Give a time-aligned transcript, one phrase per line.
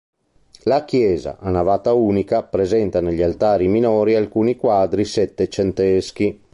[0.63, 6.41] La chiesa, a navata unica, presenta negli altari minori alcuni quadri settecenteschi.